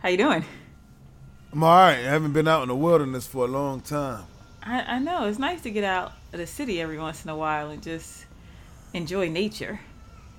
[0.00, 0.46] How you doing?
[1.52, 1.98] I'm all right.
[1.98, 4.24] I haven't been out in the wilderness for a long time.
[4.62, 7.36] I, I know it's nice to get out of the city every once in a
[7.36, 8.24] while and just
[8.94, 9.78] enjoy nature.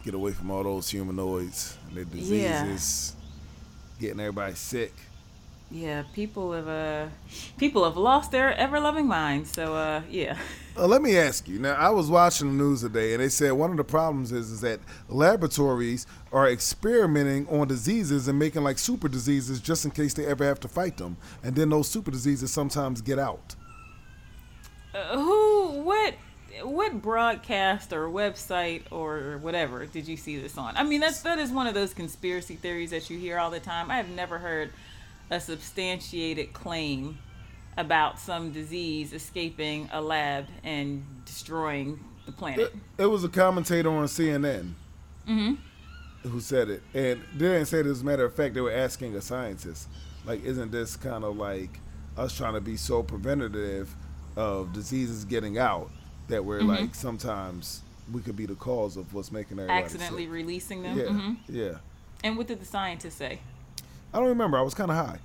[0.03, 3.15] Get away from all those humanoids and their diseases,
[3.99, 4.93] getting everybody sick.
[5.71, 7.07] Yeah, people have uh,
[7.57, 9.51] people have lost their ever loving minds.
[9.51, 10.37] So uh, yeah.
[10.77, 11.59] Uh, let me ask you.
[11.59, 14.51] Now, I was watching the news today, and they said one of the problems is,
[14.51, 20.13] is that laboratories are experimenting on diseases and making like super diseases just in case
[20.13, 23.55] they ever have to fight them, and then those super diseases sometimes get out.
[24.93, 25.83] Uh, who?
[25.83, 26.15] What?
[26.63, 30.75] What broadcast or website or whatever did you see this on?
[30.75, 33.61] I mean, that's that is one of those conspiracy theories that you hear all the
[33.61, 33.89] time.
[33.89, 34.71] I have never heard
[35.31, 37.17] a substantiated claim
[37.77, 42.59] about some disease escaping a lab and destroying the planet.
[42.97, 44.73] It, it was a commentator on CNN
[45.27, 46.27] Mm-hmm.
[46.29, 48.55] who said it, and they didn't say it as a matter of fact.
[48.55, 49.87] They were asking a scientist,
[50.25, 51.79] like, isn't this kind of like
[52.17, 53.95] us trying to be so preventative
[54.35, 55.91] of diseases getting out
[56.27, 56.67] that we're Mhm.
[56.67, 60.31] like sometimes we could be the cause of what's making everybody Accidentally sick.
[60.33, 60.97] releasing them.
[60.97, 61.71] Yeah, hmm yeah.
[62.23, 63.39] And what did the scientist say?
[64.13, 64.57] I don't remember.
[64.57, 65.19] I was kind of high.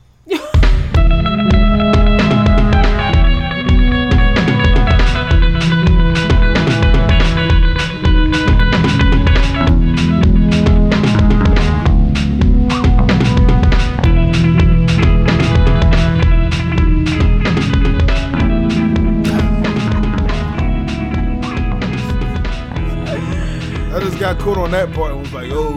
[23.89, 25.77] I just got caught on that part and was like, oh,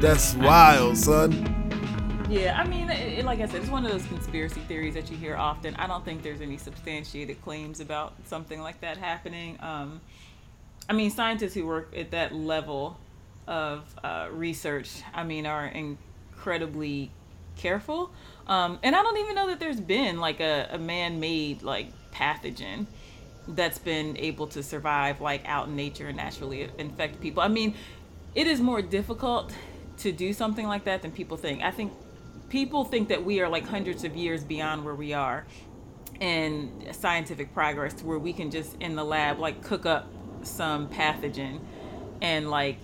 [0.00, 1.49] that's wild, son.
[2.30, 5.16] Yeah, I mean, it, like I said, it's one of those conspiracy theories that you
[5.16, 5.74] hear often.
[5.74, 9.58] I don't think there's any substantiated claims about something like that happening.
[9.60, 10.00] Um,
[10.88, 12.96] I mean, scientists who work at that level
[13.48, 17.10] of uh, research, I mean, are incredibly
[17.56, 18.12] careful.
[18.46, 22.86] Um, and I don't even know that there's been like a, a man-made like pathogen
[23.48, 27.42] that's been able to survive like out in nature and naturally infect people.
[27.42, 27.74] I mean,
[28.36, 29.52] it is more difficult
[29.98, 31.62] to do something like that than people think.
[31.62, 31.92] I think
[32.50, 35.46] people think that we are like hundreds of years beyond where we are
[36.20, 40.12] in scientific progress to where we can just in the lab like cook up
[40.42, 41.60] some pathogen
[42.20, 42.76] and like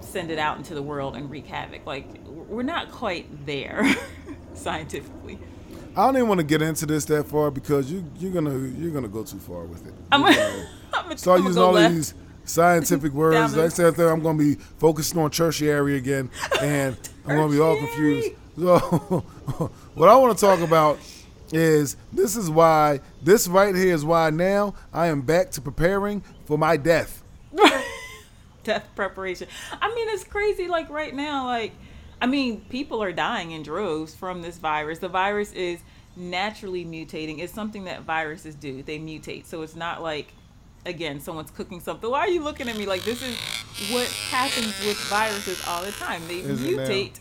[0.00, 1.84] send it out into the world and wreak havoc.
[1.86, 3.84] Like we're not quite there
[4.54, 5.38] scientifically.
[5.96, 8.92] I don't even want to get into this that far because you you're gonna you're
[8.92, 9.94] gonna go too far with it.
[10.12, 11.94] I'm gonna, I'm start I'm using all left.
[11.94, 12.14] these
[12.44, 13.56] scientific words.
[13.56, 16.30] Next thing I'm gonna be focusing on tertiary again,
[16.60, 18.37] and I'm gonna be all confused.
[18.58, 18.78] So
[19.94, 20.98] what I want to talk about
[21.52, 26.22] is this is why this right here is why now I am back to preparing
[26.44, 27.22] for my death.
[28.64, 29.48] death preparation.
[29.80, 30.66] I mean, it's crazy.
[30.68, 31.72] Like right now, like
[32.20, 34.98] I mean, people are dying in droves from this virus.
[34.98, 35.80] The virus is
[36.16, 37.38] naturally mutating.
[37.38, 38.82] It's something that viruses do.
[38.82, 39.46] They mutate.
[39.46, 40.32] So it's not like
[40.84, 42.10] again, someone's cooking something.
[42.10, 43.38] Why are you looking at me like this is
[43.92, 46.26] what happens with viruses all the time.
[46.26, 47.20] They Is mutate.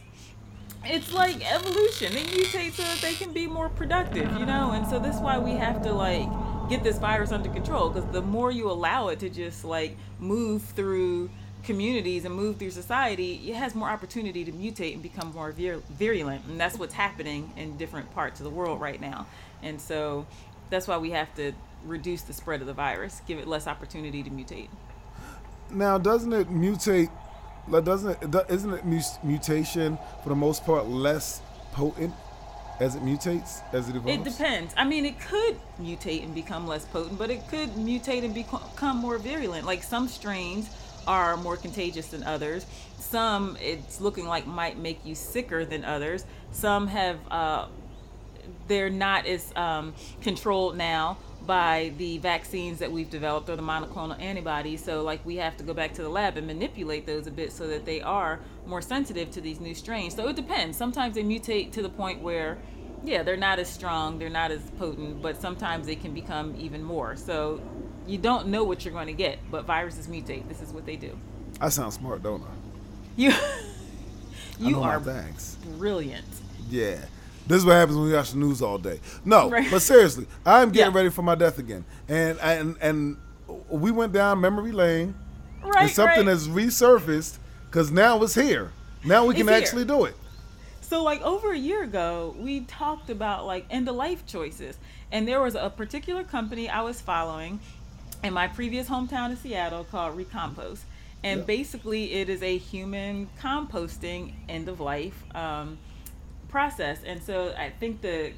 [0.90, 2.14] It's like evolution.
[2.14, 4.72] They mutate so that they can be more productive, you know?
[4.72, 6.28] And so that's why we have to like
[6.70, 10.64] get this virus under control because the more you allow it to just like move
[10.64, 11.30] through
[11.64, 15.82] communities and move through society, it has more opportunity to mutate and become more vir-
[15.90, 16.46] virulent.
[16.46, 19.28] And that's what's happening in different parts of the world right now.
[19.62, 20.26] And so
[20.70, 21.52] that's why we have to
[21.86, 24.70] reduce the spread of the virus, give it less opportunity to mutate.
[25.70, 27.10] Now, doesn't it mutate?
[27.68, 28.46] Like, doesn't it?
[28.50, 28.86] Isn't it
[29.24, 31.42] mutation for the most part less
[31.74, 32.14] potent
[32.80, 34.28] as it mutates as it evolves?
[34.28, 34.74] It depends.
[34.78, 38.98] I mean, it could mutate and become less potent, but it could mutate and become
[38.98, 39.66] more virulent.
[39.66, 40.70] Like some strains
[41.08, 42.66] are more contagious than others.
[43.00, 46.26] Some it's looking like might make you sicker than others.
[46.52, 47.68] Some have uh,
[48.68, 51.18] they're not as um, controlled now
[51.48, 54.84] by the vaccines that we've developed or the monoclonal antibodies.
[54.84, 57.52] So, like, we have to go back to the lab and manipulate those a bit
[57.52, 60.16] so that they are more sensitive to these new strains.
[60.16, 60.78] So, it depends.
[60.78, 62.58] Sometimes they mutate to the point where,
[63.04, 66.84] yeah, they're not as strong, they're not as potent, but sometimes they can become even
[66.84, 67.16] more.
[67.16, 67.62] So,
[68.06, 70.48] you don't know what you're going to get, but viruses mutate.
[70.48, 71.18] This is what they do.
[71.60, 72.54] I sound smart, don't I?
[73.16, 73.34] You,
[74.60, 75.58] you are things.
[75.78, 76.26] brilliant.
[76.70, 77.06] Yeah.
[77.48, 79.00] This is what happens when we watch the news all day.
[79.24, 79.70] No, Right.
[79.72, 80.98] but seriously, I'm getting Yeah.
[80.98, 81.86] ready for my death again.
[82.08, 83.18] And and and
[83.70, 85.16] we went down memory lane.
[85.64, 86.28] Right, and something right.
[86.28, 87.38] has resurfaced
[87.70, 88.72] because now it's here.
[89.04, 90.16] Now we can actually do it.
[90.82, 94.78] So like over a year ago, we talked about like end of life choices,
[95.12, 97.60] and there was a particular company I was following
[98.24, 100.84] in my previous hometown of Seattle called Recompose,
[101.24, 101.46] and Yeah.
[101.46, 105.78] basically it is a human composting end of life um,
[106.50, 107.00] process.
[107.06, 108.34] And so I think the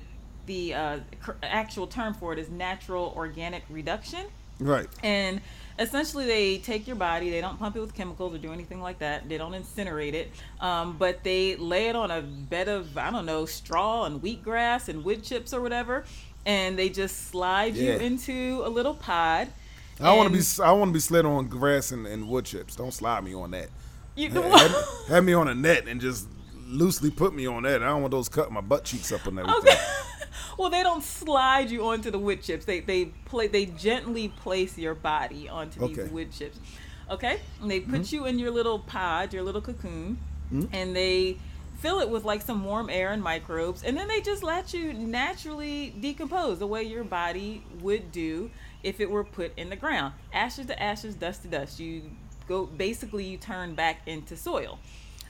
[0.46, 1.00] the uh,
[1.44, 4.26] actual term for it is natural organic reduction.
[4.60, 4.88] Right.
[5.04, 5.42] And
[5.78, 7.30] essentially, they take your body.
[7.30, 9.30] They don't pump it with chemicals or do anything like that.
[9.30, 13.26] They don't incinerate it, um, but they lay it on a bed of I don't
[13.26, 16.04] know straw and wheatgrass and wood chips or whatever,
[16.46, 19.48] and they just slide you into a little pod.
[20.02, 22.76] I want to be I want to be slid on grass and, and wood chips.
[22.76, 23.70] Don't slide me on that.
[24.16, 24.76] You, have,
[25.08, 26.28] have me on a net and just
[26.70, 27.82] loosely put me on that.
[27.84, 29.60] I don't want those cutting my butt cheeks up and everything.
[29.74, 29.78] Okay.
[30.58, 32.66] well, they don't slide you onto the wood chips.
[32.66, 36.60] They they play they gently place your body onto these wood chips.
[37.10, 40.18] Okay, and they put you in your little pod, your little cocoon,
[40.54, 40.74] Mm-hmm.
[40.74, 41.38] and they
[41.80, 44.94] fill it with like some warm air and microbes, and then they just let you
[44.94, 48.50] naturally decompose the way your body would do
[48.84, 50.14] if it were put in the ground.
[50.34, 51.80] Ashes to ashes, dust to dust.
[51.80, 52.02] You
[52.48, 54.80] go basically you turn back into soil.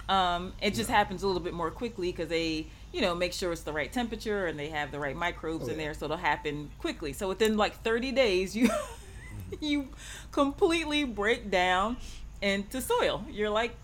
[0.09, 3.51] Um, it just happens a little bit more quickly because they, you know, make sure
[3.51, 5.85] it's the right temperature and they have the right microbes Oh, in yeah.
[5.85, 7.13] there, so it'll happen quickly.
[7.13, 8.69] So within like 30 days, you
[9.61, 9.89] you
[10.31, 11.97] completely break down
[12.41, 13.23] into soil.
[13.29, 13.75] You're like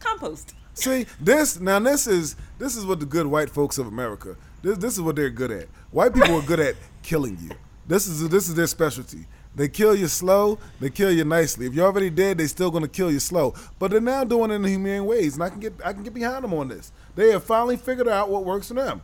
[0.00, 0.54] compost.
[0.74, 1.78] See this now.
[1.78, 4.36] This is this is what the good white folks of America.
[4.62, 5.68] This this is what they're good at.
[5.90, 7.50] White people are good at killing you.
[7.86, 9.26] This is this is their specialty.
[9.56, 10.58] They kill you slow.
[10.80, 11.66] They kill you nicely.
[11.66, 13.54] If you're already dead, they still gonna kill you slow.
[13.78, 16.12] But they're now doing it in humane ways, and I can get I can get
[16.14, 16.90] behind them on this.
[17.14, 19.00] They have finally figured out what works for them.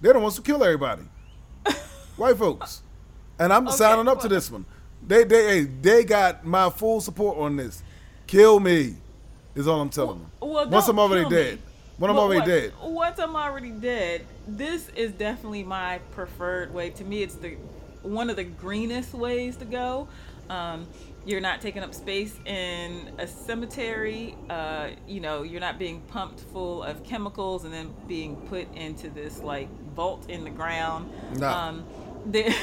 [0.00, 1.02] They're the ones who kill everybody.
[2.16, 2.82] White folks,
[3.38, 4.64] and I'm Okay, signing up to this one.
[5.06, 7.82] They they hey, they got my full support on this.
[8.26, 8.96] Kill me,
[9.54, 10.30] is all I'm telling them.
[10.40, 11.30] Well, Once I'm already me.
[11.30, 11.58] dead.
[11.98, 12.72] When I'm already what- dead.
[12.82, 16.90] Once I'm already dead, this is definitely my preferred way.
[16.90, 17.56] To me, it's the
[18.06, 20.08] one of the greenest ways to go.
[20.48, 20.86] Um,
[21.24, 24.36] you're not taking up space in a cemetery.
[24.48, 29.10] Uh, you know, you're not being pumped full of chemicals and then being put into
[29.10, 31.10] this like vault in the ground.
[31.38, 31.48] No.
[31.48, 31.84] Um,
[32.26, 32.54] the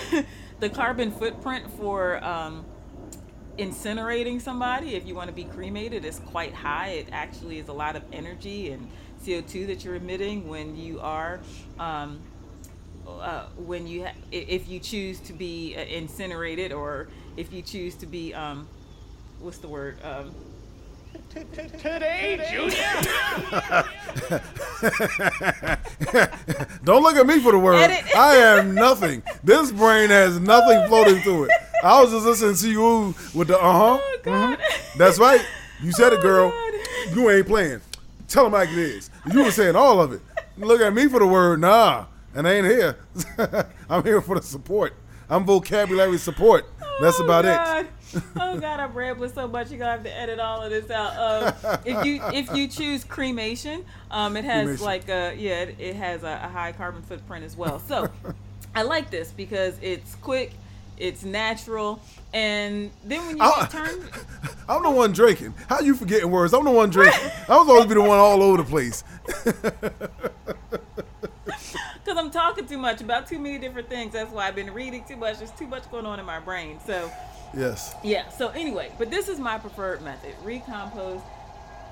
[0.59, 2.65] the carbon footprint for um,
[3.57, 7.73] incinerating somebody if you want to be cremated is quite high it actually is a
[7.73, 8.89] lot of energy and
[9.23, 11.39] co2 that you're emitting when you are
[11.79, 12.19] um,
[13.07, 17.07] uh, when you ha- if you choose to be uh, incinerated or
[17.37, 18.67] if you choose to be um,
[19.39, 20.31] what's the word um,
[21.33, 22.75] Today, Junior.
[26.83, 27.75] Don't look at me for the word.
[27.75, 28.15] Edit.
[28.15, 29.23] I am nothing.
[29.43, 31.51] This brain has nothing floating through it.
[31.83, 33.99] I was just listening to you with the uh huh.
[34.01, 34.59] oh god
[34.97, 35.41] That's right.
[35.81, 36.49] You said it, Oh, girl.
[36.51, 37.15] God.
[37.15, 37.81] You ain't playing.
[38.27, 39.09] Tell them like it is.
[39.31, 40.21] You were saying all of it.
[40.57, 42.97] Look at me for the word nah, and I ain't here.
[43.89, 44.93] I'm here for the support.
[45.29, 46.65] I'm vocabulary support.
[47.01, 47.87] That's Oh, about it.
[48.39, 49.71] Oh God, I'm rambling so much.
[49.71, 51.17] You're gonna have to edit all of this out.
[51.65, 54.85] Um, if you if you choose cremation, um, it has Cremation.
[54.85, 57.79] like a yeah, it, it has a, a high carbon footprint as well.
[57.79, 58.07] So
[58.75, 60.51] I like this because it's quick,
[60.99, 61.99] it's natural,
[62.35, 64.03] and then when you I- turned,
[64.69, 65.55] I'm the one drinking.
[65.67, 66.53] How you forgetting words?
[66.53, 67.31] I'm the one drinking.
[67.49, 69.03] I was always be the one all over the place.
[72.03, 74.13] Because I'm talking too much about too many different things.
[74.13, 75.37] That's why I've been reading too much.
[75.37, 76.79] There's too much going on in my brain.
[76.85, 77.11] So.
[77.55, 77.95] Yes.
[78.03, 80.33] Yeah, so anyway, but this is my preferred method.
[80.43, 81.21] Recompose,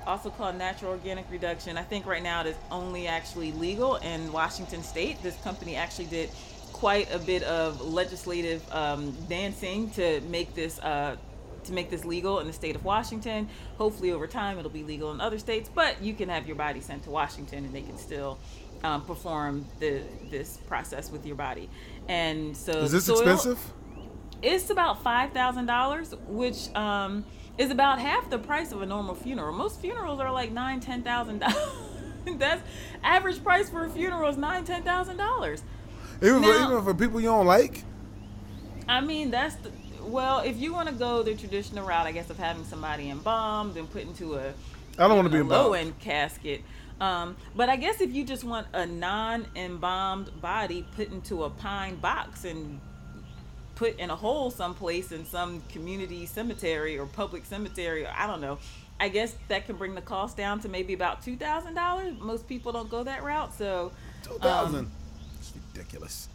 [0.06, 1.78] also called natural organic reduction.
[1.78, 5.22] I think right now it is only actually legal in Washington state.
[5.22, 6.30] This company actually did
[6.72, 11.16] quite a bit of legislative um, dancing to make this uh,
[11.64, 13.48] to make this legal in the state of Washington.
[13.78, 16.80] Hopefully over time it'll be legal in other states, but you can have your body
[16.80, 18.38] sent to Washington and they can still
[18.84, 21.68] um, perform the this process with your body.
[22.08, 23.58] And so Is this soil- expensive?
[24.42, 27.24] it's about five thousand dollars, which um,
[27.58, 29.52] is about half the price of a normal funeral.
[29.54, 31.56] Most funerals are like nine, ten thousand dollars.
[32.38, 32.62] That's
[33.02, 35.62] average price for a funeral is nine, ten thousand dollars.
[36.22, 37.82] Even for, even for people you don't like.
[38.88, 39.70] I mean, that's the
[40.04, 40.40] well.
[40.40, 43.90] If you want to go the traditional route, I guess of having somebody embalmed and
[43.90, 44.52] put into a
[44.98, 46.62] I don't want to be a low end casket.
[47.00, 51.50] Um, but I guess if you just want a non embalmed body put into a
[51.50, 52.80] pine box and
[53.74, 58.40] put in a hole someplace in some community cemetery or public cemetery, or I don't
[58.40, 58.58] know.
[59.00, 62.14] I guess that can bring the cost down to maybe about two thousand dollars.
[62.20, 63.90] Most people don't go that route, so
[64.22, 64.90] Two thousand.
[65.40, 66.28] it's ridiculous.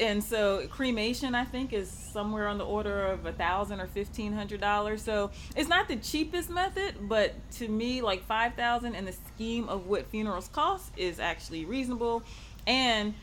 [0.00, 4.32] And so cremation I think is somewhere on the order of a thousand or fifteen
[4.32, 5.02] hundred dollars.
[5.02, 9.68] So it's not the cheapest method, but to me, like five thousand in the scheme
[9.68, 12.22] of what funerals cost is actually reasonable.
[12.66, 13.14] And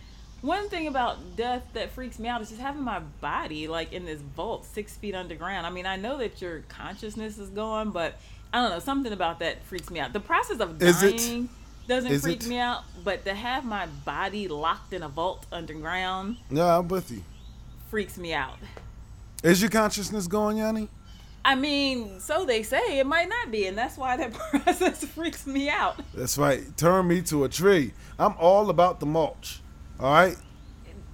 [0.41, 4.05] one thing about death that freaks me out is just having my body like in
[4.05, 5.67] this vault six feet underground.
[5.67, 8.19] I mean, I know that your consciousness is gone, but
[8.53, 10.13] I don't know something about that freaks me out.
[10.13, 11.49] The process of dying.
[11.89, 12.47] Doesn't Is freak it?
[12.47, 17.11] me out, but to have my body locked in a vault underground No, I'm with
[17.11, 17.23] you.
[17.89, 18.57] freaks me out.
[19.43, 20.87] Is your consciousness going, Yanni?
[21.43, 25.47] I mean, so they say it might not be, and that's why that process freaks
[25.47, 25.99] me out.
[26.13, 26.61] That's right.
[26.77, 27.93] Turn me to a tree.
[28.19, 29.61] I'm all about the mulch.
[29.99, 30.35] All right.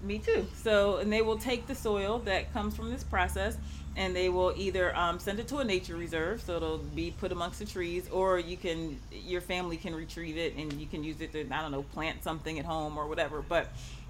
[0.04, 0.46] Me too.
[0.64, 3.58] So, and they will take the soil that comes from this process,
[3.96, 7.32] and they will either um, send it to a nature reserve, so it'll be put
[7.32, 11.22] amongst the trees, or you can, your family can retrieve it and you can use
[11.22, 13.42] it to, I don't know, plant something at home or whatever.
[13.42, 13.68] But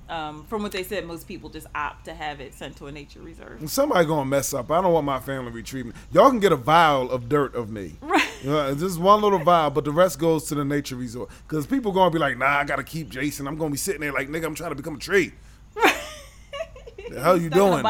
[0.09, 2.91] um, from what they said, most people just opt to have it sent to a
[2.91, 3.69] nature reserve.
[3.69, 4.71] Somebody gonna mess up.
[4.71, 5.93] I don't want my family retrieving.
[6.11, 7.95] Y'all can get a vial of dirt of me.
[8.01, 8.21] Right.
[8.43, 11.29] You know, just one little vial, but the rest goes to the nature resort.
[11.47, 13.47] Because people gonna be like, nah, I gotta keep Jason.
[13.47, 15.33] I'm gonna be sitting there like, nigga, I'm trying to become a tree.
[17.07, 17.83] The hell you Stuck doing?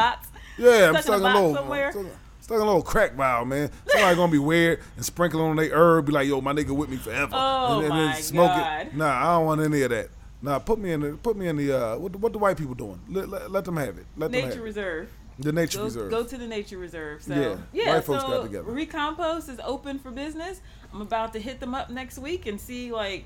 [0.58, 1.92] Yeah, I'm Stuck in a stuck in a box little, somewhere?
[1.92, 2.06] stuck,
[2.40, 3.70] stuck in a little crack vial, man.
[3.88, 6.88] Somebody gonna be weird and sprinkle on their herb, be like, yo, my nigga with
[6.88, 7.32] me forever.
[7.34, 8.86] Oh, and, my God.
[8.88, 8.94] it.
[8.96, 10.08] Nah, I don't want any of that.
[10.42, 12.56] Nah, put me in the put me in the uh what the, what the white
[12.56, 13.00] people doing?
[13.08, 14.06] Let, let, let them have it.
[14.16, 14.64] Let them have Nature it.
[14.64, 15.08] reserve.
[15.38, 16.10] The nature Go, reserve.
[16.10, 17.22] go to the nature reserve.
[17.22, 18.70] So Yeah, yeah, white folks so got together.
[18.70, 20.60] Recompose is open for business.
[20.92, 23.24] I'm about to hit them up next week and see like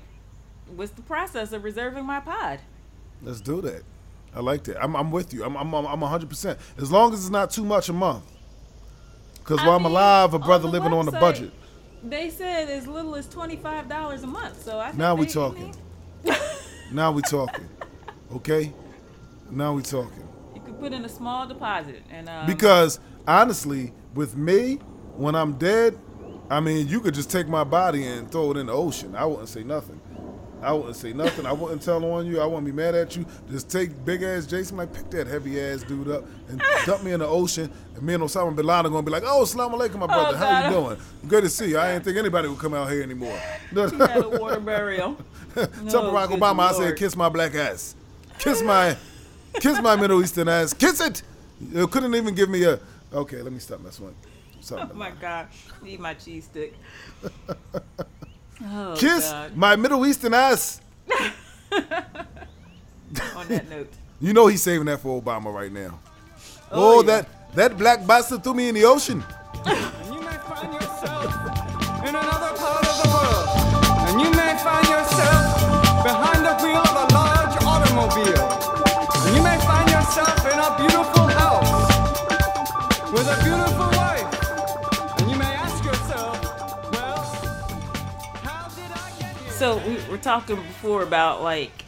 [0.75, 2.59] what's the process of reserving my pod.
[3.21, 3.83] Let's do that.
[4.35, 4.81] I like that.
[4.83, 5.43] I'm, I'm with you.
[5.43, 6.29] I'm I'm I'm 100.
[6.29, 8.23] percent As long as it's not too much a month.
[9.39, 11.51] Because while I'm alive, a brother the living on a budget.
[12.03, 14.63] They said as little as twenty five dollars a month.
[14.63, 15.75] So I Now we they- talking.
[16.91, 17.67] Now we talking.
[18.35, 18.73] Okay.
[19.49, 20.27] Now we talking.
[20.55, 24.75] You could put in a small deposit and um, Because honestly, with me,
[25.15, 25.97] when I'm dead,
[26.49, 29.15] I mean, you could just take my body and throw it in the ocean.
[29.15, 29.99] I wouldn't say nothing.
[30.61, 31.45] I wouldn't say nothing.
[31.45, 32.39] I wouldn't tell on you.
[32.39, 33.25] I wouldn't be mad at you.
[33.49, 37.13] Just take big ass Jason, like pick that heavy ass dude up and dump me
[37.13, 37.71] in the ocean.
[37.95, 40.07] And me and Osama bin Laden are gonna be like, "Oh, salam alaikum, my oh,
[40.07, 40.37] brother.
[40.37, 40.97] How you doing?
[41.27, 41.79] Good to see you.
[41.79, 43.37] I didn't think anybody would come out here anymore."
[43.73, 45.17] had a water burial.
[45.55, 47.95] Tell Oh, Barack good Obama I said, "Kiss my black ass,
[48.37, 48.95] kiss my,
[49.55, 51.23] kiss my Middle Eastern ass, kiss it."
[51.73, 52.79] You couldn't even give me a.
[53.13, 54.15] Okay, let me stop messing with.
[54.73, 56.75] Oh my gosh, need my cheese stick.
[58.63, 59.55] Oh, Kiss God.
[59.57, 60.81] my Middle Eastern ass.
[63.35, 63.89] On that note,
[64.21, 65.99] You know he's saving that for Obama right now.
[66.71, 67.07] Oh, Oh, yeah.
[67.07, 69.23] that that black bastard threw me in the ocean.
[89.61, 91.83] so we were talking before about like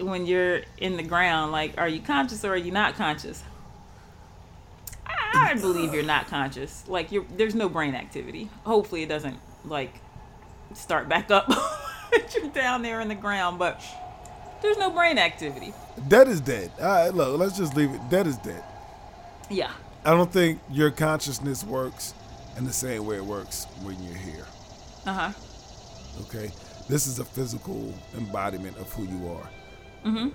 [0.00, 3.40] when you're in the ground, like are you conscious or are you not conscious?
[5.06, 6.82] I I believe you're not conscious.
[6.88, 8.50] Like you're there's no brain activity.
[8.64, 9.94] Hopefully it doesn't like
[10.74, 11.48] start back up
[12.34, 13.80] you're down there in the ground, but
[14.60, 15.72] there's no brain activity.
[16.08, 16.72] Dead is dead.
[16.80, 18.00] All right, look, let's just leave it.
[18.10, 18.64] Dead is dead.
[19.48, 19.70] Yeah.
[20.04, 22.12] I don't think your consciousness works
[22.56, 24.46] in the same way it works when you're here.
[25.06, 25.32] Uh huh.
[26.22, 26.50] Okay,
[26.88, 29.50] this is a physical embodiment of who you are.
[30.06, 30.28] Mm-hmm.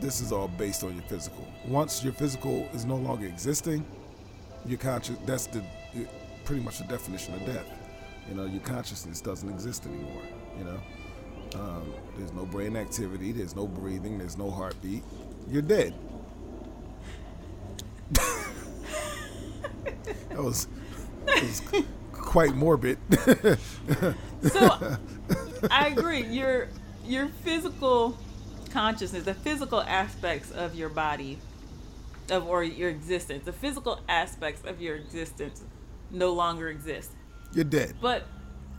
[0.00, 1.46] This is all based on your physical.
[1.66, 3.86] Once your physical is no longer existing,
[4.66, 5.62] your conscious that's the
[6.44, 7.66] pretty much the definition of death.
[8.28, 10.22] You know, your consciousness doesn't exist anymore.
[10.58, 10.80] You know,
[11.60, 15.04] um, there's no brain activity, there's no breathing, there's no heartbeat.
[15.48, 15.94] You're dead.
[20.30, 20.66] that was,
[21.26, 21.62] that was
[22.12, 22.98] quite morbid.
[24.50, 24.96] So
[25.70, 26.24] I agree.
[26.26, 26.68] Your
[27.04, 28.16] your physical
[28.70, 31.38] consciousness, the physical aspects of your body,
[32.30, 35.62] of or your existence, the physical aspects of your existence
[36.10, 37.10] no longer exist.
[37.52, 37.94] You're dead.
[38.00, 38.24] But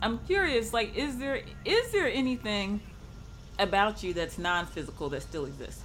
[0.02, 2.80] I'm curious, like, is there is there anything
[3.58, 5.82] about you that's non-physical that still exists?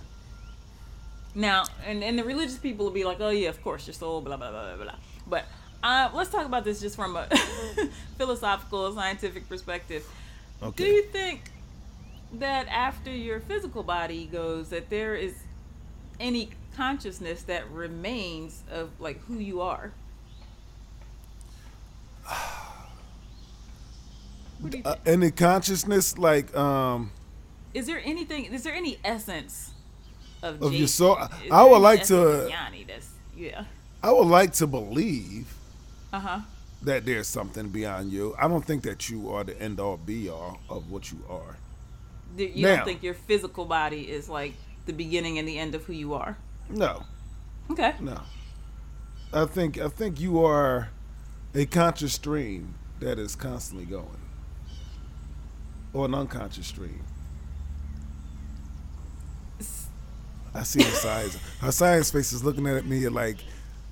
[1.34, 4.22] Now, and, and the religious people will be like, oh yeah, of course, your soul,
[4.22, 4.96] blah blah blah blah blah.
[5.27, 5.46] But
[5.84, 7.27] uh, let's talk about this just from a
[8.17, 10.05] philosophical, scientific perspective.
[10.70, 11.41] Do you think
[12.34, 15.34] that after your physical body goes, that there is
[16.20, 19.91] any consciousness that remains of like who you are?
[24.60, 27.12] What do you Uh, any consciousness, like, um,
[27.74, 28.46] is there anything?
[28.46, 29.72] Is there any essence
[30.44, 31.15] of, Of your soul?
[31.18, 33.65] I- Is I would like to- of Yanni that's yeah.
[34.03, 35.53] I would like to believe
[36.13, 36.39] Uh huh.
[36.83, 38.35] That there's something beyond you.
[38.39, 41.57] I don't think that you are the end all be all of what you are.
[42.38, 44.53] You Now- don't think your physical body is like
[44.85, 46.38] the beginning and the end of who you are?
[46.69, 47.03] No,
[47.69, 47.93] Okay.
[48.00, 48.21] no.
[49.33, 50.89] I think I think you are
[51.53, 54.17] a conscious stream that is constantly going.
[55.93, 57.03] or an unconscious stream?
[60.53, 61.38] I see her science.
[61.59, 63.38] Her science face is looking at me like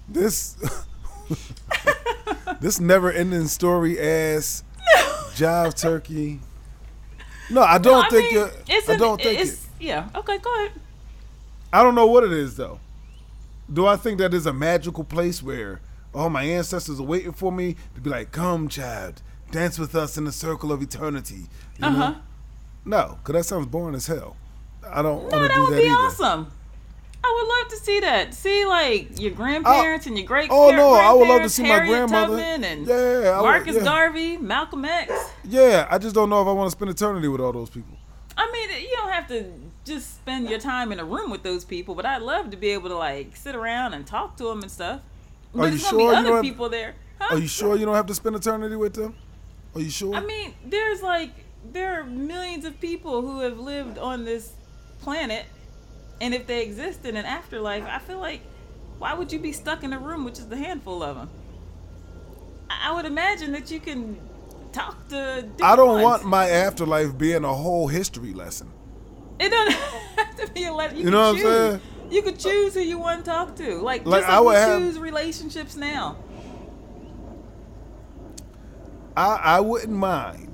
[0.08, 0.55] this.
[2.62, 4.63] this never-ending story ass
[5.36, 6.39] jive turkey.
[7.50, 9.69] No, I don't I think mean, it's I don't think it's, it.
[9.79, 10.09] Yeah.
[10.15, 10.71] Okay, go ahead.
[11.74, 12.79] I don't know what it is though.
[13.71, 15.79] Do I think that is a magical place where
[16.13, 19.21] all my ancestors are waiting for me to be like, "Come, child,
[19.51, 21.45] dance with us in the circle of eternity"?
[21.79, 22.09] You Uh huh.
[22.12, 22.15] know?
[22.86, 24.36] No, because that sounds boring as hell.
[24.88, 25.95] I don't want No, to that do would that be either.
[25.95, 26.51] awesome.
[27.24, 28.34] I would love to see that.
[28.34, 30.50] See, like your oh, grandparents and your great.
[30.50, 30.82] Grandparents.
[30.82, 32.38] Oh no, I would love to see my Harriet grandmother.
[32.38, 33.84] Tubman and yeah, I would- Marcus yeah.
[33.84, 35.14] Garvey, Malcolm X.
[35.44, 37.98] Yeah, I just don't know if I want to spend eternity with all those people.
[38.38, 39.52] I mean, you don't have to
[39.84, 42.70] just spend your time in a room with those people, but I'd love to be
[42.70, 45.02] able to like sit around and talk to them and stuff.
[45.54, 46.96] But Are you there's sure gonna you other have- people there.
[47.20, 47.36] Huh?
[47.36, 49.14] Are you sure you don't have to spend eternity with them?
[49.76, 50.16] Are you sure?
[50.16, 51.32] I mean, there's like
[51.74, 54.54] there are millions of people who have lived on this
[55.02, 55.46] planet,
[56.22, 58.42] and if they exist in an afterlife, I feel like
[58.98, 61.30] why would you be stuck in a room with just a handful of them?
[62.70, 64.18] I I would imagine that you can
[64.72, 65.16] talk to.
[65.44, 66.04] Different I don't ones.
[66.04, 68.72] want my afterlife being a whole history lesson.
[69.40, 69.74] It doesn't
[70.18, 70.98] have to be a lesson.
[70.98, 71.82] You, You can know what I'm saying?
[72.12, 74.50] You could choose who you want to talk to, like, Like, just I like would
[74.52, 76.18] we have- choose relationships now.
[79.16, 80.52] I, I wouldn't mind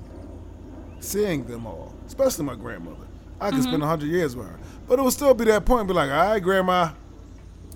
[1.00, 3.05] seeing them all, especially my grandmother.
[3.40, 3.68] I could Mm-hmm.
[3.68, 5.88] spend a hundred years with her, but it would still be that point.
[5.88, 6.90] Be like, all right, grandma,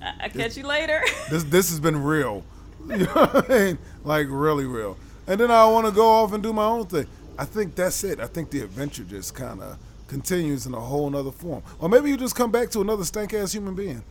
[0.02, 1.02] I, I catch you later.
[1.31, 2.45] this this has been real.
[2.88, 3.79] You know what I mean?
[4.05, 4.97] Like really real.
[5.26, 7.07] And then I want to go off and do my own thing.
[7.38, 8.19] I think that's it.
[8.19, 9.76] I think the adventure just kind of
[10.09, 11.62] continues in a whole nother form.
[11.79, 14.02] Or maybe you just come back to another stank ass human being.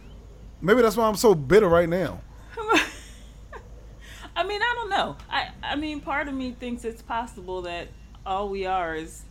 [0.61, 2.21] Maybe that's why I'm so bitter right now.
[4.35, 5.17] I mean, I don't know.
[5.29, 7.87] I I mean, part of me thinks it's possible that
[8.25, 9.23] all we are is,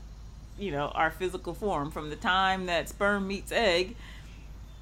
[0.58, 1.90] you know, our physical form.
[1.90, 3.96] From the time that sperm meets egg,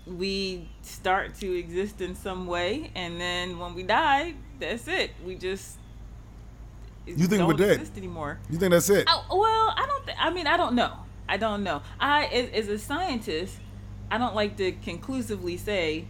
[0.06, 5.10] we start to exist in some way, and then when we die, that's it.
[5.24, 5.76] We just
[7.06, 7.88] You think we're dead?
[7.96, 8.38] anymore.
[8.50, 9.04] You think that's it?
[9.08, 10.06] I, well, I don't.
[10.06, 10.92] Th- I mean, I don't know.
[11.28, 11.82] I don't know.
[11.98, 13.56] I, as, as a scientist,
[14.10, 16.04] I don't like to conclusively say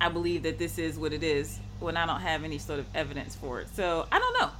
[0.00, 2.86] I believe that this is what it is when I don't have any sort of
[2.94, 3.68] evidence for it.
[3.74, 4.50] So I don't know.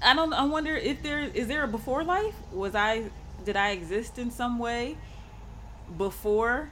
[0.00, 0.32] I don't.
[0.32, 2.34] I wonder if there is there a before life.
[2.52, 3.10] Was I?
[3.48, 4.98] Did I exist in some way
[5.96, 6.68] before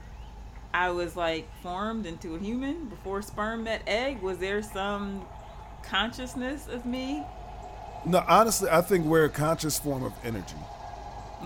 [0.71, 2.85] I was like formed into a human?
[2.85, 4.21] Before sperm met egg?
[4.21, 5.25] Was there some
[5.81, 7.23] consciousness of me?
[8.05, 10.53] No, honestly, I think we're a conscious form of energy.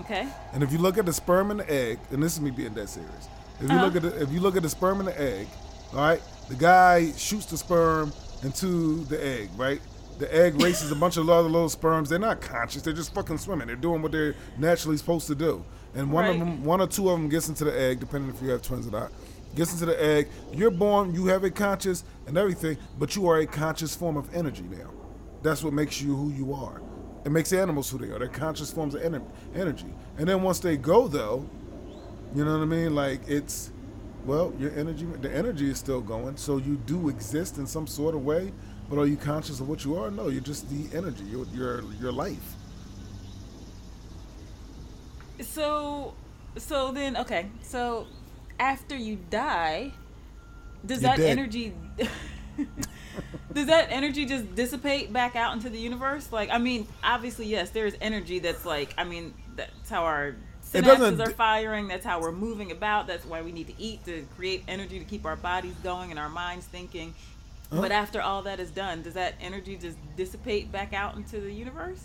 [0.00, 0.28] Okay.
[0.52, 2.74] And if you look at the sperm and the egg, and this is me being
[2.74, 3.26] that serious.
[3.58, 3.86] If you Uh-huh.
[3.86, 5.46] look at the, if you look at the sperm and the egg,
[5.94, 9.80] all right, the guy shoots the sperm into the egg, right?
[10.18, 12.08] The egg races a bunch of other little sperms.
[12.08, 12.82] They're not conscious.
[12.82, 13.66] They're just fucking swimming.
[13.66, 15.64] They're doing what they're naturally supposed to do.
[15.94, 18.40] And one of them, one or two of them, gets into the egg, depending if
[18.40, 19.10] you have twins or not.
[19.54, 20.28] Gets into the egg.
[20.52, 21.14] You're born.
[21.14, 24.90] You have a conscious and everything, but you are a conscious form of energy now.
[25.42, 26.80] That's what makes you who you are.
[27.24, 28.18] It makes animals who they are.
[28.18, 29.22] They're conscious forms of ener-
[29.54, 29.92] energy.
[30.18, 31.48] And then once they go, though,
[32.34, 32.94] you know what I mean?
[32.94, 33.70] Like it's,
[34.24, 36.36] well, your energy, the energy is still going.
[36.36, 38.52] So you do exist in some sort of way.
[38.88, 40.10] But are you conscious of what you are?
[40.10, 41.24] No, you're just the energy.
[41.24, 42.56] Your your your life.
[45.40, 46.14] So,
[46.56, 47.46] so then, okay.
[47.62, 48.06] So,
[48.58, 49.92] after you die,
[50.84, 51.30] does You're that dead.
[51.30, 51.74] energy?
[53.52, 56.30] does that energy just dissipate back out into the universe?
[56.32, 60.36] Like, I mean, obviously, yes, there is energy that's like, I mean, that's how our
[60.64, 61.88] synapses are firing.
[61.88, 63.06] That's how we're moving about.
[63.06, 66.18] That's why we need to eat to create energy to keep our bodies going and
[66.18, 67.14] our minds thinking.
[67.80, 71.50] But after all that is done, does that energy just dissipate back out into the
[71.50, 72.04] universe?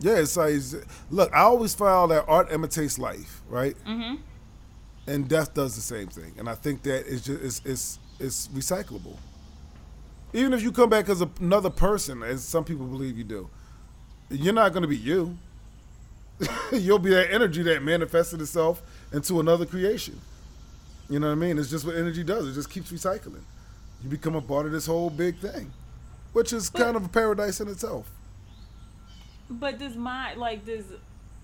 [0.00, 0.74] Yeah, it's like it's-
[1.10, 1.32] look.
[1.32, 3.76] I always found that art imitates life, right?
[3.86, 4.16] Mm-hmm.
[5.06, 6.34] And death does the same thing.
[6.38, 9.16] And I think that it's just it's it's, it's recyclable.
[10.32, 13.48] Even if you come back as a, another person, as some people believe you do,
[14.30, 15.38] you're not going to be you.
[16.72, 18.82] You'll be that energy that manifested itself
[19.12, 20.20] into another creation.
[21.08, 21.58] You know what I mean?
[21.58, 22.48] It's just what energy does.
[22.48, 23.42] It just keeps recycling.
[24.04, 25.72] You become a part of this whole big thing,
[26.34, 28.10] which is kind of a paradise in itself.
[29.48, 30.84] But does my like does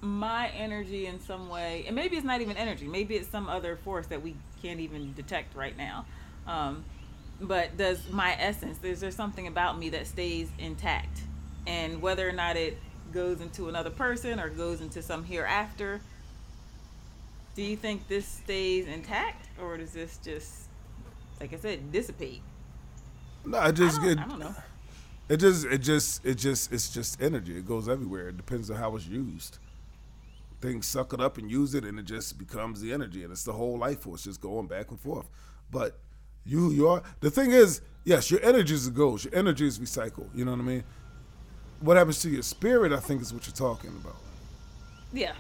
[0.02, 3.76] my energy in some way, and maybe it's not even energy, maybe it's some other
[3.76, 6.04] force that we can't even detect right now.
[6.46, 6.84] Um,
[7.40, 8.78] but does my essence?
[8.82, 11.22] Is there something about me that stays intact,
[11.66, 12.76] and whether or not it
[13.10, 16.02] goes into another person or goes into some hereafter?
[17.56, 20.68] Do you think this stays intact, or does this just,
[21.40, 22.42] like I said, dissipate?
[23.44, 24.54] No, I just I get I don't know.
[25.28, 27.56] It just, it just, it just, it's just energy.
[27.56, 28.28] It goes everywhere.
[28.28, 29.58] It depends on how it's used.
[30.60, 33.44] things suck it up and use it, and it just becomes the energy, and it's
[33.44, 35.28] the whole life force just going back and forth.
[35.70, 35.98] But
[36.44, 37.02] you, you are.
[37.20, 39.24] The thing is, yes, your energy is a ghost.
[39.24, 40.28] Your energy is recycled.
[40.34, 40.84] You know what I mean?
[41.80, 42.92] What happens to your spirit?
[42.92, 44.16] I think is what you're talking about.
[45.12, 45.32] Yeah.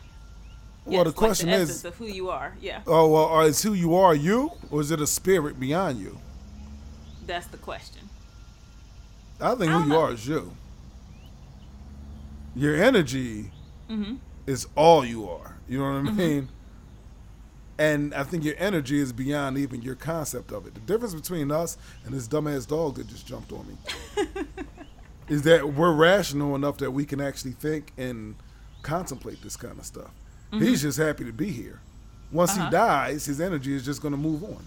[0.84, 2.56] Well, Yes, the like question the is, of who you are.
[2.60, 6.18] Yeah, oh well, is who you are you, or is it a spirit beyond you?
[7.30, 8.08] That's the question.
[9.40, 10.00] I think I who you know.
[10.02, 10.52] are is you.
[12.54, 13.52] Your energy
[13.88, 14.14] Mm-hmm.
[14.46, 15.56] is all you are.
[15.68, 16.48] You know what I mean?
[17.76, 20.74] And I think your energy is beyond even your concept of it.
[20.74, 24.24] The difference between us and this dumbass dog that just jumped on me
[25.28, 28.36] is that we're rational enough that we can actually think and
[28.82, 30.10] contemplate this kind of stuff.
[30.52, 31.80] He's just happy to be here.
[32.30, 32.60] Once Mm-hmm.
[32.60, 32.70] Uh-huh.
[32.70, 34.64] he dies, his energy is just going to move on.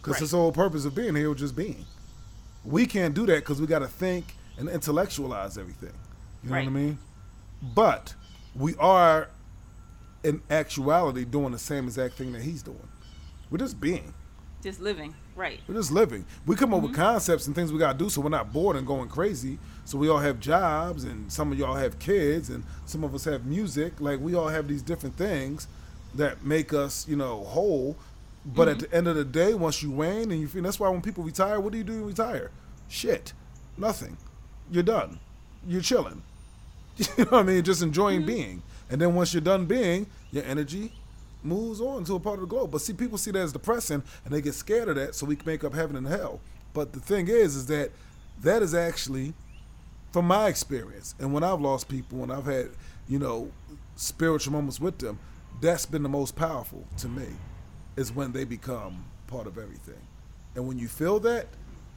[0.00, 0.20] Because Right.
[0.22, 1.84] his whole purpose of being here was just being.
[2.66, 5.92] We can't do that because we got to think and intellectualize everything.
[6.42, 6.64] You know Right.
[6.64, 6.98] what I mean?
[7.74, 8.14] But
[8.54, 9.28] we are,
[10.24, 12.88] in actuality, doing the same exact thing that he's doing.
[13.50, 14.12] We're just being.
[14.62, 15.60] Just living, right?
[15.68, 16.24] We're just living.
[16.44, 16.88] We come up Mm-hmm.
[16.88, 19.58] with concepts and things we gotta do so we're not bored and going crazy.
[19.84, 23.24] So we all have jobs and some of y'all have kids and some of us
[23.24, 24.00] have music.
[24.00, 25.68] Like we all have these different things
[26.16, 27.96] that make us, you know, whole.
[28.46, 28.70] But Mm-hmm.
[28.84, 31.02] at the end of the day, once you wane and you feel that's why when
[31.02, 32.50] people retire, what do you do when you retire?
[32.88, 33.32] Shit.
[33.76, 34.16] Nothing.
[34.70, 35.18] You're done.
[35.66, 36.22] You're chilling.
[37.18, 37.62] You know what I mean?
[37.64, 38.26] Just enjoying Mm-hmm.
[38.26, 38.62] being.
[38.88, 40.92] And then once you're done being, your energy
[41.42, 42.70] moves on to a part of the globe.
[42.70, 45.34] But see, people see that as depressing and they get scared of that, so we
[45.36, 46.40] can make up heaven and hell.
[46.72, 47.90] But the thing is, is that
[48.42, 49.34] that is actually,
[50.12, 52.68] from my experience, and when I've lost people, when I've had,
[53.08, 53.50] you know,
[53.96, 55.18] spiritual moments with them,
[55.60, 57.26] that's been the most powerful to me,
[57.96, 60.00] is when they become part of everything.
[60.54, 61.46] And when you feel that,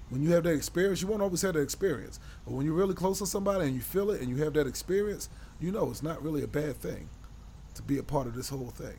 [0.09, 2.19] when you have that experience, you won't always have that experience.
[2.45, 4.65] But when you're really close to somebody and you feel it and you have that
[4.67, 7.09] experience, you know it's not really a bad thing
[7.75, 8.97] to be a part of this whole thing,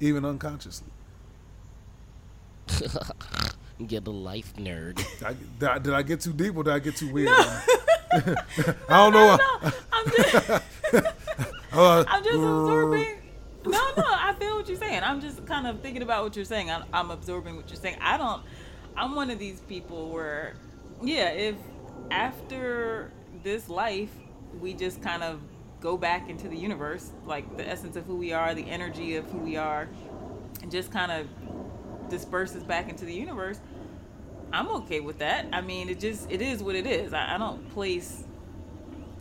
[0.00, 0.88] even unconsciously.
[3.86, 4.96] Get a life nerd.
[4.96, 7.26] Did I, did I, did I get too deep or did I get too weird?
[7.30, 7.60] No.
[8.88, 9.38] I don't know.
[9.64, 10.50] No, I'm just,
[11.72, 13.16] Uh, I'm just absorbing.
[13.66, 15.02] No, no, I feel what you're saying.
[15.04, 16.68] I'm just kind of thinking about what you're saying.
[16.68, 17.98] I'm, I'm absorbing what you're saying.
[18.00, 18.42] I don't.
[18.96, 20.54] I'm one of these people where,
[21.02, 21.54] yeah, if
[22.10, 23.12] after
[23.44, 24.10] this life
[24.60, 25.40] we just kind of
[25.80, 29.24] go back into the universe, like the essence of who we are, the energy of
[29.30, 29.88] who we are,
[30.62, 31.28] and just kind of
[32.10, 33.60] disperses back into the universe.
[34.52, 35.46] I'm okay with that.
[35.52, 37.12] I mean, it just it is what it is.
[37.12, 38.24] I, I don't place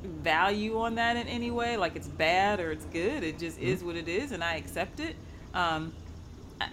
[0.04, 3.24] value on that in any way, like it's bad or it's good.
[3.24, 5.16] It just is what it is, and I accept it.
[5.54, 5.94] Um,
[6.62, 6.70] I-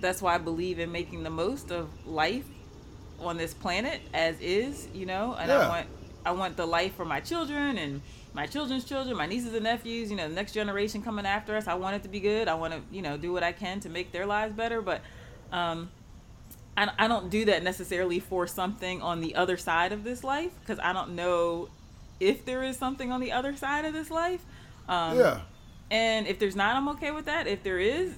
[0.00, 2.44] that's why I believe in making the most of life
[3.20, 5.34] on this planet as is, you know.
[5.38, 5.58] And Yeah.
[5.60, 5.86] I want
[6.26, 8.00] I want the life for my children and
[8.32, 11.68] my children's children, my nieces and nephews, you know, the next generation coming after us.
[11.68, 12.48] I want it to be good.
[12.48, 14.80] I want to, you know, do what I can to make their lives better.
[14.80, 15.02] But
[15.52, 15.90] um,
[16.78, 20.50] I, I don't do that necessarily for something on the other side of this life
[20.60, 21.68] because I don't know
[22.24, 24.44] if there is something on the other side of this life.
[24.88, 25.40] Um, yeah.
[25.90, 27.46] And if there's not, I'm okay with that.
[27.46, 28.14] If there is,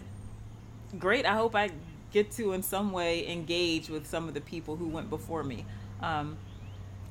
[0.99, 1.27] great.
[1.27, 1.71] I hope I
[2.13, 5.67] get to in some way engage with some of the people who went before me.
[6.01, 6.39] Um,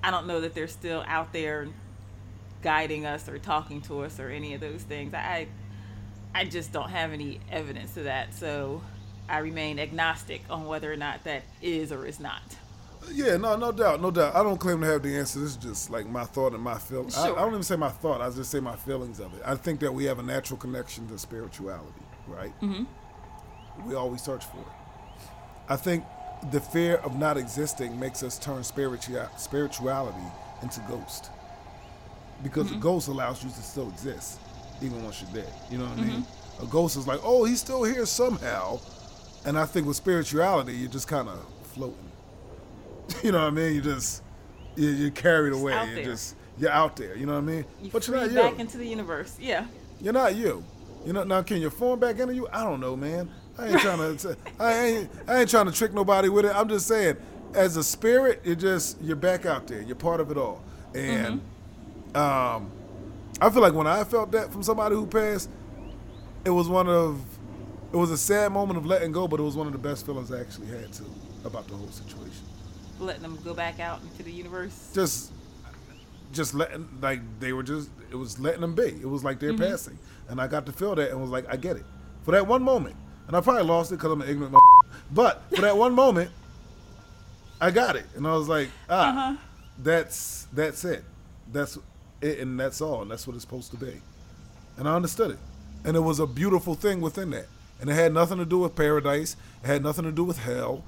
[0.01, 1.67] I don't know that they're still out there
[2.61, 5.13] guiding us or talking to us or any of those things.
[5.13, 5.47] I
[6.33, 8.33] I just don't have any evidence to that.
[8.33, 8.81] So
[9.27, 12.57] I remain agnostic on whether or not that is or is not.
[13.13, 14.35] Yeah, no, no doubt, no doubt.
[14.35, 15.39] I don't claim to have the answer.
[15.39, 17.07] This is just like my thought and my feel.
[17.17, 18.21] I, I don't even say my thought.
[18.21, 19.41] I just say my feelings of it.
[19.45, 22.53] I think that we have a natural connection to spirituality, right?
[22.61, 23.87] Mm-hmm.
[23.89, 24.67] We always search for it.
[25.69, 26.03] I think
[26.51, 30.17] the fear of not existing makes us turn spiritua- spirituality
[30.61, 31.29] into ghost,
[32.43, 32.77] because Mm-hmm.
[32.79, 34.39] a ghost allows you to still exist
[34.81, 35.53] even once you're dead.
[35.71, 36.21] You know what I mean?
[36.21, 36.63] Mm-hmm.
[36.63, 38.79] A ghost is like, oh, he's still here somehow,
[39.45, 42.11] and I think with spirituality, you're just kind of floating.
[43.23, 43.75] You know what I mean?
[43.75, 44.23] You just
[44.75, 45.73] you you're carried away.
[45.95, 47.15] You're just you're out there.
[47.15, 47.65] You know what I mean?
[47.81, 48.35] You but you're not you.
[48.35, 49.37] back into the universe.
[49.39, 49.65] Yeah.
[49.99, 50.63] you're not you.
[51.05, 51.41] You know now?
[51.43, 52.47] Can you form back into you?
[52.51, 53.29] I don't know, man.
[53.57, 54.37] I ain't trying to.
[54.59, 55.09] I ain't.
[55.27, 56.55] I ain't trying to trick nobody with it.
[56.55, 57.17] I'm just saying,
[57.53, 59.81] as a spirit, you're just you're back out there.
[59.81, 60.63] You're part of it all.
[60.93, 61.41] And
[62.15, 62.71] um,
[63.41, 65.49] I feel like when I felt that from somebody who passed,
[66.43, 67.21] it was one of
[67.91, 70.05] it was a sad moment of letting go, but it was one of the best
[70.05, 71.09] feelings I actually had too
[71.43, 72.44] about the whole situation.
[72.99, 74.91] Letting them go back out into the universe.
[74.93, 75.31] just
[76.31, 79.53] just letting like they were just it was letting them be it was like they're
[79.53, 79.63] Mm-hmm.
[79.71, 81.85] passing and i got to feel that and was like i get it
[82.23, 82.95] for that one moment
[83.27, 84.53] and i probably lost it because i'm an ignorant
[85.11, 86.29] but for that one moment
[87.61, 89.37] i got it and i was like ah Uh-huh.
[89.81, 91.03] that's that's it
[91.53, 91.77] that's
[92.21, 94.01] it and that's all and that's what it's supposed to be
[94.77, 95.39] and i understood it
[95.85, 97.45] and it was a beautiful thing within that.
[97.79, 99.35] And it had nothing to do with paradise.
[99.63, 100.83] It had nothing to do with hell.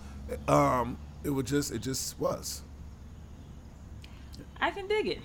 [0.47, 2.61] Um, it was just, it just was.
[4.59, 5.19] I can dig it.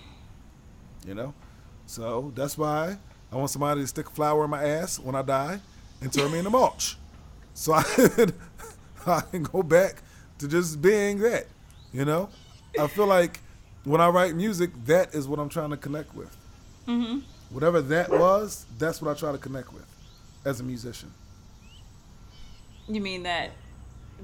[1.07, 1.35] You know,
[1.87, 2.97] so that's why
[3.33, 5.61] I want somebody to stick a flower in my ass when I die
[6.01, 6.97] and turn me into mulch,
[7.55, 8.33] so I can,
[9.07, 10.03] I can go back
[10.39, 11.47] to just being that.
[11.93, 12.29] You know,
[12.79, 13.41] I feel like
[13.85, 16.37] when I write music, that is what I'm trying to connect with.
[16.87, 17.21] Mm-hmm.
[17.51, 19.87] Whatever that was, that's what I try to connect with
[20.45, 21.13] as a musician.
[22.89, 23.51] You mean that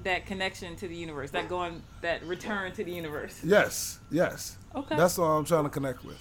[0.05, 3.41] that connection to the universe, that going, that return to the universe?
[3.45, 4.57] Yes, yes.
[4.75, 4.97] Okay.
[4.97, 6.19] That's all I'm trying to connect with.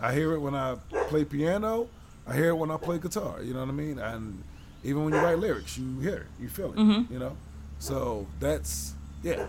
[0.00, 0.76] I hear it when I
[1.08, 1.88] play piano.
[2.26, 3.42] I hear it when I play guitar.
[3.42, 3.98] You know what I mean?
[3.98, 4.42] And
[4.84, 6.76] even when you write lyrics, you hear it, you feel it.
[6.76, 7.10] Mhm.
[7.10, 7.36] You know.
[7.78, 9.46] So that's yeah.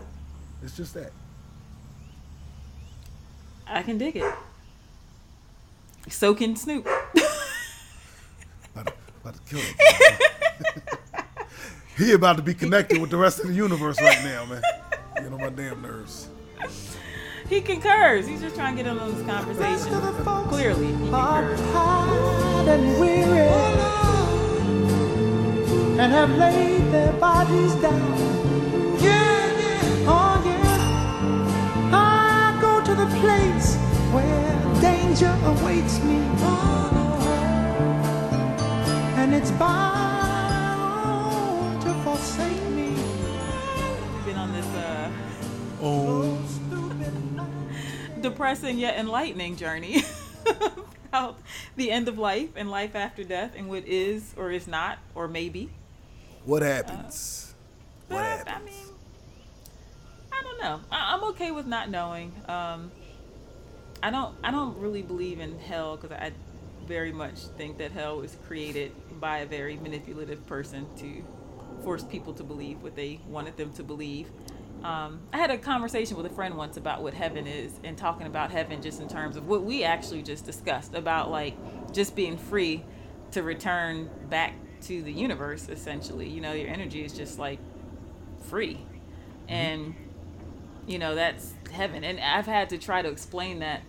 [0.63, 1.11] It's just that.
[3.67, 4.33] I can dig it.
[6.09, 6.87] So can Snoop.
[8.73, 9.75] About to, about to kill him.
[11.99, 14.61] he about to be connected with the rest of the universe right now, man.
[15.15, 16.29] Get on my damn nerves.
[17.49, 18.25] he concurs.
[18.25, 19.99] He's just trying to get in on this conversation.
[20.47, 21.59] Clearly, he concurs.
[21.59, 23.49] and weary
[25.99, 28.17] and have laid their bodies down.
[29.01, 31.91] Yeah, yeah, oh yeah.
[31.93, 33.75] I go to the place
[34.13, 37.13] where danger awaits me, oh,
[39.17, 40.08] and it's bound
[45.81, 46.37] Oh,
[48.19, 50.03] depressing yet enlightening journey
[51.07, 51.37] about
[51.75, 55.27] the end of life and life after death and what is or is not or
[55.27, 55.69] maybe.
[56.43, 57.53] what happens?
[58.07, 58.59] But What I, I happens?
[58.59, 58.87] mean,
[60.31, 60.81] I don't know.
[60.91, 62.33] I, I'm okay with not knowing.
[62.47, 62.91] Um,
[64.01, 64.35] I don't.
[64.43, 66.31] I don't really believe in hell because I
[66.87, 71.23] very much think that hell was created by a very manipulative person to
[71.83, 74.29] force people to believe what they wanted them to believe.
[74.83, 78.27] Um, I had a conversation with a friend once about what heaven is and talking
[78.27, 81.55] about heaven just in terms of what we actually just discussed about like
[81.91, 82.83] just being free
[83.31, 86.29] to return back to the universe essentially.
[86.29, 87.59] You know, your energy is just like
[88.43, 88.79] free.
[89.49, 89.95] And
[90.87, 92.03] you know, that's heaven.
[92.03, 93.81] And I've had to try to explain that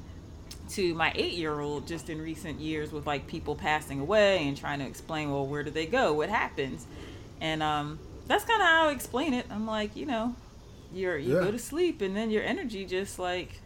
[0.71, 4.87] to my 8-year-old just in recent years with like people passing away and trying to
[4.87, 6.13] explain, well, where do they go?
[6.13, 6.87] What happens?
[7.41, 9.47] And um that's kind of how I explain it.
[9.51, 10.37] I'm like, you know,
[10.93, 11.41] you're you Yeah.
[11.41, 13.61] go to sleep and then your energy just like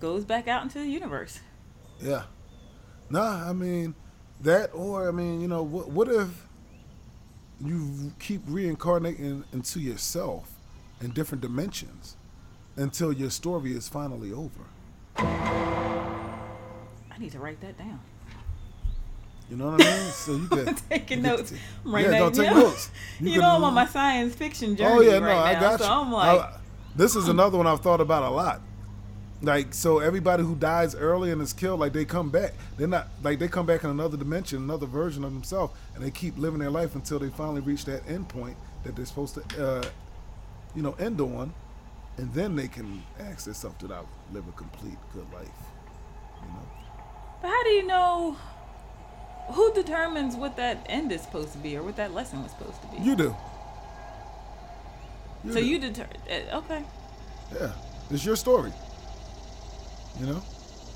[0.00, 1.40] goes back out into the universe.
[2.00, 2.24] Yeah.
[3.10, 3.94] Nah, I mean
[4.42, 6.46] that, or I mean, you know, what what if
[7.60, 10.52] you keep reincarnating into yourself
[11.00, 12.16] in different dimensions
[12.76, 14.64] until your story is finally over?
[15.16, 18.00] I need to write that down.
[19.50, 20.10] You know what I mean?
[20.10, 21.50] So you can Taking you notes.
[21.50, 22.90] can- I'm writing yeah, don't take notes.
[23.20, 25.60] You, can- know I'm on my science fiction journey Oh yeah, no, right I now,
[25.60, 25.90] got so.
[25.92, 26.58] I'm like, I-
[26.96, 28.60] this is another one I've thought about a lot.
[29.42, 32.54] Like so, everybody who dies early and is killed, like they come back.
[32.78, 36.10] They're not like they come back in another dimension, another version of themselves, and they
[36.10, 39.42] keep living their life until they finally reach that end point that they're supposed to,
[39.64, 39.84] uh,
[40.74, 41.52] you know, end on,
[42.16, 44.00] and then they can ask themselves, "Did I
[44.32, 45.48] live a complete good life?"
[46.40, 46.68] You know.
[47.42, 48.36] But how do you know
[49.52, 52.80] who determines what that end is supposed to be or what that lesson was supposed
[52.82, 52.98] to be?
[53.02, 53.36] You do.
[55.48, 55.64] so do.
[55.66, 56.06] you deter.
[56.30, 56.84] uh, Okay.
[57.54, 57.72] Yeah,
[58.10, 58.72] it's your story.
[60.20, 60.42] You know.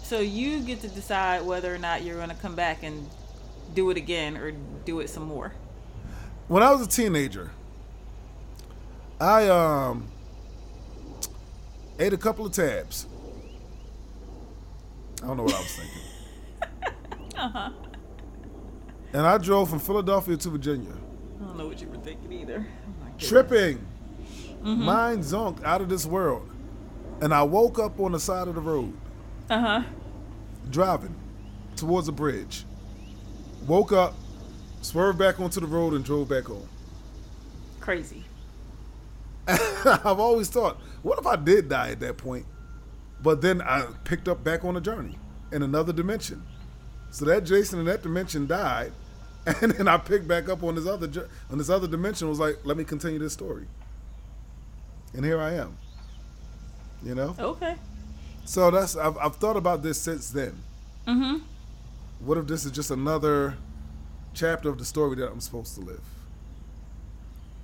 [0.02, 3.08] So you get to decide whether or not you're going to come back and
[3.74, 4.50] do it again or
[4.84, 5.52] do it some more.
[6.48, 7.52] when I was a teenager,
[9.20, 10.08] I um
[12.00, 13.06] ate a couple of tabs.
[15.22, 16.02] I don't know what I was thinking.
[17.38, 17.70] Uh-huh.
[19.12, 20.92] And I drove from Philadelphia to Virginia,
[21.40, 22.66] I don't know what you were thinking either.
[23.02, 23.84] Oh tripping,
[24.62, 26.48] mind zonked out of this world.
[27.20, 28.94] And I woke up on the side of the road,
[29.50, 29.82] Uh-huh.
[30.70, 31.14] driving
[31.76, 32.64] towards a bridge.
[33.66, 34.14] Woke up,
[34.80, 36.66] swerved back onto the road, and drove back home.
[37.80, 38.24] Crazy.
[39.48, 42.46] I've always thought, what if I did die at that point?
[43.22, 45.18] But then I picked up back on a journey
[45.52, 46.42] in another dimension.
[47.10, 48.92] So that Jason in that dimension died,
[49.46, 52.28] and then I picked back up on this other on this other dimension.
[52.28, 53.66] Was like, let me continue this story.
[55.14, 55.76] And here I am.
[57.02, 57.34] You know.
[57.38, 57.76] Okay.
[58.44, 60.62] So that's I've, I've thought about this since then.
[61.06, 61.38] Mm-hmm.
[62.20, 63.56] What if this is just another
[64.34, 66.02] chapter of the story that I'm supposed to live?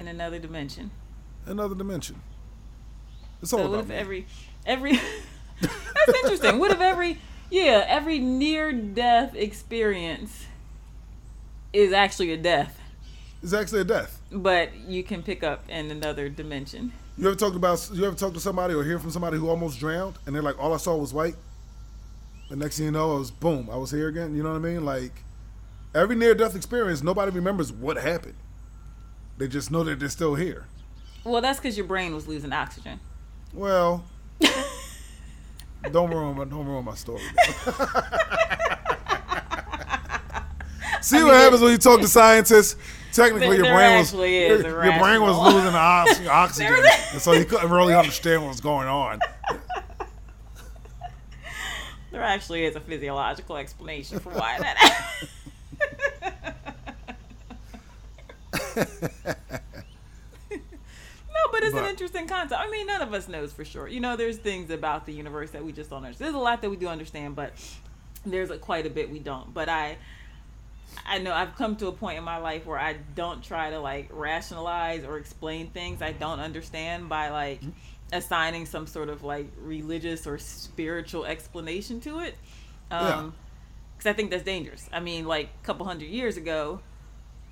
[0.01, 0.91] In another dimension.
[1.45, 2.21] Another dimension.
[3.43, 3.95] It's all So what if me.
[3.95, 4.27] every
[4.65, 4.93] every
[5.61, 6.59] That's interesting.
[6.59, 7.19] What if every
[7.51, 10.47] yeah, every near death experience
[11.73, 12.81] is actually a death,
[13.43, 14.21] It's actually a death.
[14.33, 16.93] but you can pick up in another dimension.
[17.19, 17.89] You ever talked about?
[17.93, 20.59] You ever talk to somebody or hear from somebody who almost drowned, and they're like,
[20.59, 21.37] "All I saw was white."
[22.51, 23.69] The next thing you know, it was boom.
[23.73, 24.35] I was here again.
[24.37, 24.85] You know what I mean?
[24.85, 25.13] Like
[25.95, 28.35] every near-death experience, nobody remembers what happened.
[29.39, 30.67] They just know that they're still here.
[31.25, 33.01] Well, that's because your brain was losing oxygen.
[33.53, 34.05] Well,
[35.93, 37.23] don't ruin my don't ruin my story.
[41.01, 42.77] See what happens when you talk to scientists.
[43.13, 47.23] Technically, your brain was actually is a your, your brain was losing ox- oxygen, and
[47.23, 49.21] so you couldn't really understand what was going on.
[52.11, 55.29] There actually is a physiological explanation for why that
[61.53, 62.61] but it's an interesting concept.
[62.61, 63.89] I mean, none of us knows for sure.
[63.89, 66.27] You know, there's things about the universe that we just don't understand.
[66.27, 67.53] There's a lot that we do understand, but
[68.25, 69.53] there's a, quite a bit we don't.
[69.53, 69.97] But I,
[71.07, 73.79] I know I've come to a point in my life where I don't try to
[73.81, 77.61] like rationalize or explain things I don't understand by like
[78.13, 82.37] assigning some sort of like religious or spiritual explanation to it.
[82.91, 82.99] Yeah.
[82.99, 83.35] Um,
[83.97, 84.89] because I think that's dangerous.
[84.93, 86.81] I mean, like a couple hundred years ago,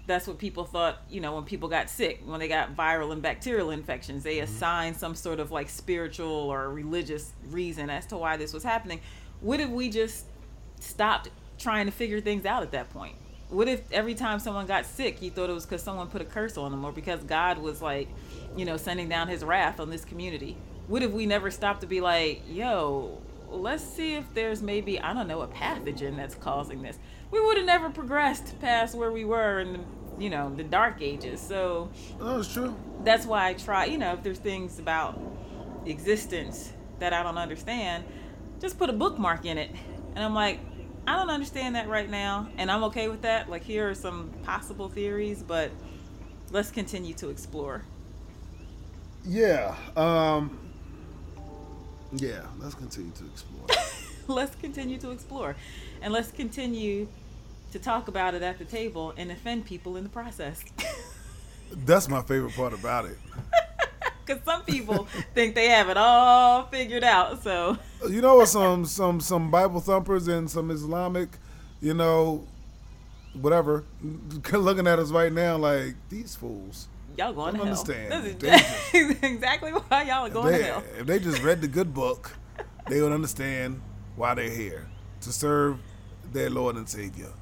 [0.07, 3.23] that's what people thought, you know, when people got sick, when they got viral and
[3.23, 4.45] bacterial infections, they mm-hmm.
[4.45, 9.01] assigned some sort of like spiritual or religious reason as to why this was happening.
[9.41, 10.27] What if we just
[10.81, 13.17] stopped trying to figure things out at that point?
[13.49, 16.25] What if every time someone got sick, you thought it was because someone put a
[16.25, 18.09] curse on them or because God was like,
[18.57, 20.57] you know, sending down his wrath on this community?
[20.87, 23.23] What if we never stopped to be like, yo,
[23.61, 26.99] let's see if there's maybe, I don't know, a pathogen that's causing this?
[27.31, 29.81] We would have never progressed past where we were in the,
[30.19, 31.41] you know, the dark ages.
[31.41, 31.91] So
[32.21, 32.75] that's true.
[33.03, 35.21] that's why I try, you know, if there's things about
[35.87, 38.05] existence that I don't understand,
[38.61, 39.71] just put a bookmark in it.
[40.15, 40.61] And I'm like,
[41.07, 42.49] I don't understand that right now.
[42.57, 43.51] And I'm okay with that.
[43.51, 45.71] Like, here are some possible theories, but
[46.51, 47.83] let's continue to explore.
[49.25, 49.75] Yeah.
[49.97, 50.59] Um.
[52.17, 52.47] Yeah.
[52.59, 53.67] Let's continue to explore.
[54.29, 55.57] let's continue to explore.
[56.03, 57.09] And let's continue
[57.73, 60.65] to talk about it at the table and offend people in the process.
[61.73, 63.19] That's my favorite part about it.
[64.27, 67.43] Because some people think they have it all figured out.
[67.43, 67.77] So,
[68.09, 68.49] You know what?
[68.49, 71.29] Some some some Bible thumpers and some Islamic,
[71.83, 72.47] you know,
[73.35, 73.85] whatever,
[74.51, 76.89] looking at us right now like these fools.
[77.17, 77.67] Y'all going to hell.
[77.67, 78.37] understand.
[79.23, 80.85] Exactly why y'all are going They, to hell.
[80.99, 82.37] if they just read the good book,
[82.89, 83.81] they would understand
[84.17, 84.87] why they're here
[85.23, 85.79] to serve
[86.33, 87.33] their Lord and Savior.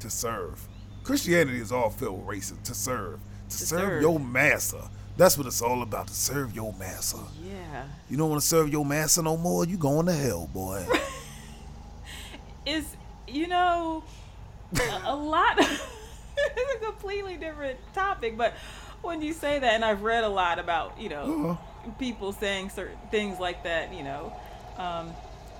[0.00, 0.66] To serve.
[1.02, 2.62] Christianity is all filled with racism.
[2.64, 3.20] To serve.
[3.50, 4.02] To, serve, serve.
[4.02, 4.80] your master.
[5.16, 6.06] That's what it's all about.
[6.08, 7.18] To serve your master.
[7.44, 7.84] Yeah.
[8.08, 9.64] You don't want to serve your master no more.
[9.64, 10.84] You going to hell, boy.
[12.66, 12.84] Is,
[13.26, 14.04] you know,
[14.78, 15.58] a, a lot.
[15.58, 18.54] it's a completely different topic, but
[19.02, 21.90] when you say that, and I've read a lot about, you know, Uh-huh.
[21.98, 24.32] people saying certain things like that, you know,
[24.76, 25.10] um,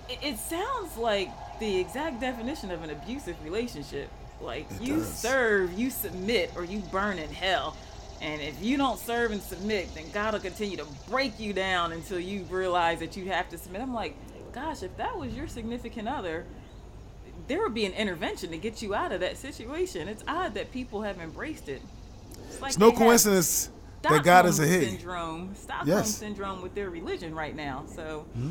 [0.09, 4.11] it, it sounds like the exact definition of an abusive relationship.
[4.41, 5.13] Like It you does.
[5.19, 7.77] serve, you submit, or you burn in hell.
[8.21, 11.93] And if you don't serve and submit, then God will continue to break you down
[11.93, 13.81] until you realize that you have to submit.
[13.83, 14.15] I'm like,
[14.53, 16.45] gosh, if that was your significant other,
[17.47, 20.09] there would be an intervention to get you out of that situation.
[20.09, 21.81] It's odd that people have embraced it.
[22.49, 23.71] It's, like It's no coincidence
[24.03, 24.85] that God is a he.
[24.85, 26.15] Syndrome, Stockholm Yes.
[26.15, 27.85] syndrome with their religion right now.
[27.95, 28.51] So mm-hmm.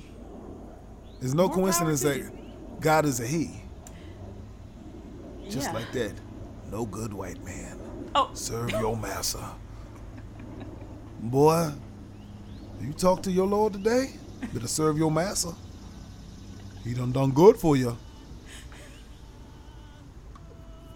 [1.22, 2.32] It's no coincidence that you.
[2.80, 3.64] God is a he.
[5.50, 5.74] Just yeah.
[5.74, 6.14] like that.
[6.72, 7.80] No good white man.
[8.14, 9.44] Oh, Serve your master.
[11.20, 11.72] Boy,
[12.82, 14.12] you talk to your Lord today,
[14.54, 15.52] better serve your master.
[16.84, 17.98] He done done good for you.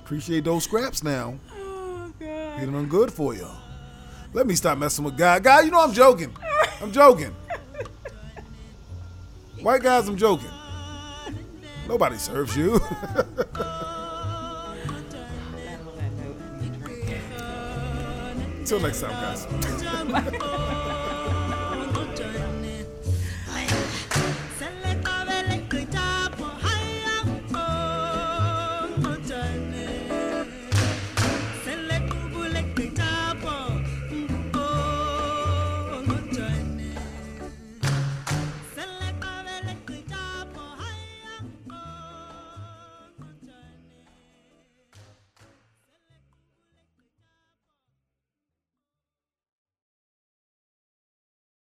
[0.04, 1.40] Appreciate those scraps now.
[2.60, 3.48] He done good for you.
[4.34, 5.44] Let me stop messing with God.
[5.44, 6.36] God, you know I'm joking.
[6.82, 7.36] I'm joking.
[9.62, 10.50] White guys, I'm joking.
[11.88, 12.80] Nobody serves you.
[15.54, 16.38] And on that note,
[18.60, 19.48] Until next time, guys.